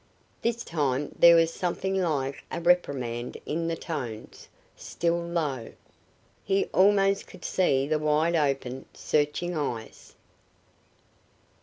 This 0.41 0.63
time 0.63 1.13
there 1.15 1.35
was 1.35 1.53
something 1.53 1.93
like 1.93 2.43
a 2.49 2.59
reprimand 2.59 3.37
in 3.45 3.67
the 3.67 3.75
tones, 3.75 4.47
still 4.75 5.21
low. 5.21 5.73
He 6.43 6.65
almost 6.73 7.27
could 7.27 7.45
see 7.45 7.85
the 7.85 7.99
wide 7.99 8.35
open, 8.35 8.85
searching 8.95 9.55
eyes. 9.55 10.15